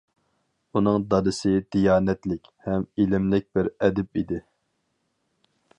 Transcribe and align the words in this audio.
ئۇنىڭ 0.77 1.03
دادىسى 1.11 1.51
دىيانەتلىك 1.75 2.49
ھەم 2.69 2.89
ئىلىملىك 3.03 3.47
بىر 3.59 3.73
ئەدىب 3.89 4.23
ئىدى. 4.23 4.45